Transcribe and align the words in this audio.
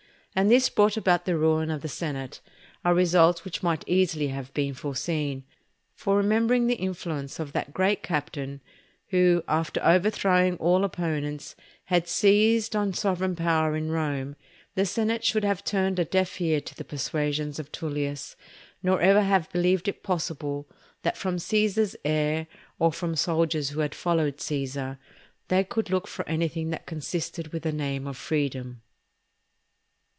And 0.33 0.49
this 0.49 0.69
brought 0.69 0.95
about 0.95 1.25
the 1.25 1.35
ruin 1.35 1.69
of 1.69 1.81
the 1.81 1.89
senate, 1.89 2.39
a 2.85 2.93
result 2.95 3.43
which 3.43 3.61
might 3.61 3.83
easily 3.85 4.29
have 4.29 4.53
been 4.53 4.73
foreseen. 4.73 5.43
For 5.93 6.15
remembering 6.15 6.67
the 6.67 6.75
influence 6.77 7.37
of 7.37 7.51
that 7.51 7.73
great 7.73 8.01
captain, 8.01 8.61
who, 9.09 9.43
after 9.45 9.83
overthrowing 9.83 10.55
all 10.55 10.85
opponents, 10.85 11.57
had 11.87 12.07
seized 12.07 12.77
on 12.77 12.93
sovereign 12.93 13.35
power 13.35 13.75
in 13.75 13.91
Rome, 13.91 14.37
the 14.75 14.85
senate 14.85 15.25
should 15.25 15.43
have 15.43 15.65
turned 15.65 15.99
a 15.99 16.05
deaf 16.05 16.39
ear 16.39 16.61
to 16.61 16.75
the 16.75 16.85
persuasions 16.85 17.59
of 17.59 17.69
Tullius, 17.69 18.37
nor 18.81 19.01
ever 19.01 19.23
have 19.23 19.51
believed 19.51 19.89
it 19.89 20.01
possible 20.01 20.65
that 21.01 21.17
from 21.17 21.35
Cæsar's 21.39 21.97
heir, 22.05 22.47
or 22.79 22.93
from 22.93 23.17
soldiers 23.17 23.71
who 23.71 23.81
had 23.81 23.93
followed 23.93 24.37
Cæsar, 24.37 24.97
they 25.49 25.65
could 25.65 25.89
look 25.89 26.07
for 26.07 26.25
anything 26.29 26.69
that 26.69 26.85
consisted 26.85 27.49
with 27.51 27.63
the 27.63 27.73
name 27.73 28.07
of 28.07 28.15
Freedom. 28.15 28.81